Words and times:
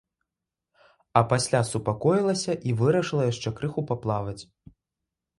А 1.19 1.21
пасля 1.33 1.59
супакоілася 1.71 2.55
і 2.69 2.73
вырашыла 2.79 3.27
яшчэ 3.33 3.49
крыху 3.61 3.83
паплаваць. 3.93 4.39